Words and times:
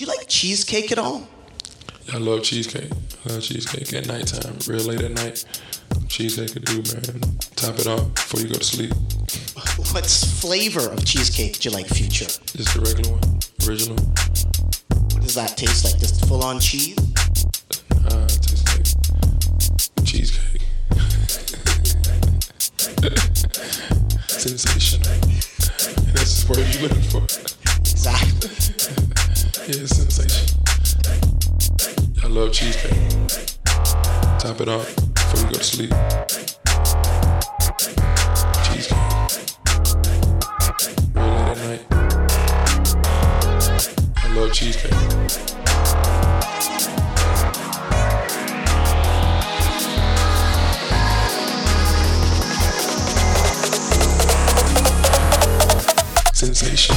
Do 0.00 0.06
you 0.06 0.12
like 0.12 0.28
cheesecake 0.28 0.90
at 0.92 0.98
all? 0.98 1.28
I 2.10 2.16
love 2.16 2.42
cheesecake. 2.42 2.90
I 3.26 3.32
love 3.34 3.42
cheesecake 3.42 3.92
at 3.92 4.06
nighttime, 4.06 4.56
real 4.66 4.84
late 4.84 5.02
at 5.02 5.10
night. 5.10 5.44
Cheesecake 6.08 6.54
could 6.54 6.64
do, 6.64 6.76
man. 6.76 7.20
Top 7.54 7.78
it 7.78 7.86
off 7.86 8.14
before 8.14 8.40
you 8.40 8.48
go 8.48 8.54
to 8.54 8.64
sleep. 8.64 8.94
What's 9.92 10.40
flavor 10.40 10.88
of 10.88 11.04
cheesecake 11.04 11.58
do 11.58 11.68
you 11.68 11.74
like, 11.74 11.86
Future? 11.86 12.24
Just 12.24 12.72
the 12.72 12.80
regular 12.80 13.10
one, 13.10 13.40
original. 13.68 14.02
What 15.12 15.22
does 15.22 15.34
that 15.34 15.58
taste 15.58 15.84
like? 15.84 15.98
Just 15.98 16.24
full 16.26 16.42
on 16.44 16.60
cheese? 16.60 16.96
Ah, 18.08 18.24
it 18.24 18.40
tastes 18.40 18.72
like 18.72 18.86
cheesecake. 20.06 20.62
Sensational. 24.28 25.12
That's 26.14 26.44
the 26.44 26.46
word 26.48 26.74
you're 26.74 26.88
looking 26.88 27.02
for. 27.02 27.59
Exactly. 29.70 29.80
Yeah, 29.80 29.86
sensation. 29.86 30.46
I 32.22 32.26
love 32.26 32.52
cheesecake. 32.52 32.92
Top 34.38 34.60
it 34.60 34.68
off 34.68 34.96
before 35.14 35.40
you 35.40 35.46
go 35.46 35.52
to 35.52 35.64
sleep. 35.64 35.90
Cheesecake. 38.64 38.98
Real 41.14 41.26
late 41.26 41.48
at 41.50 41.58
night. 41.64 41.82
I 44.16 44.26
love 44.34 44.52
cheesecake. 44.52 44.92
Sensation. 56.34 56.96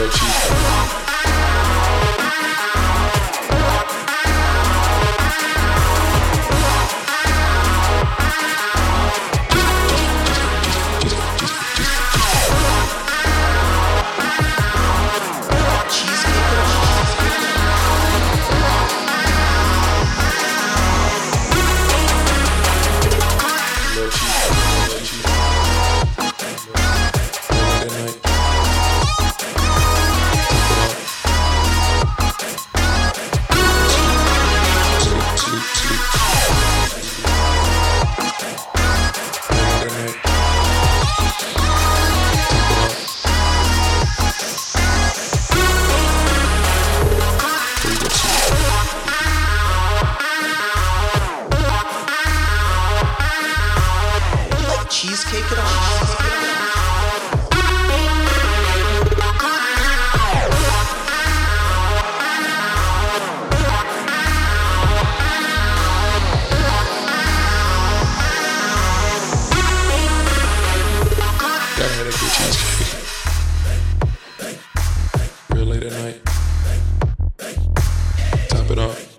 I 0.00 0.04
love 0.04 0.29
cheesecake 55.00 55.50
at 55.50 55.58
all? 55.58 55.64
Gotta 71.78 71.94
have 71.94 72.04
that 72.04 72.16
good 72.20 72.32
cheesecake. 72.36 72.98
Real 75.48 75.64
late 75.64 75.84
at 75.84 75.92
night. 75.92 76.20
Top 78.50 78.70
it 78.70 78.78
off. 78.78 79.09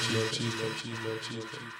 Cheesecake, 0.00 0.16
love 0.16 0.30
cheesecake, 0.30 0.62
love 0.62 0.76
cheesecake, 0.76 1.04
love 1.04 1.20
cheesecake. 1.50 1.78